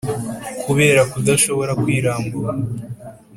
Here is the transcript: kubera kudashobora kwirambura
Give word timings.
kubera 0.65 1.01
kudashobora 1.11 1.71
kwirambura 1.81 2.51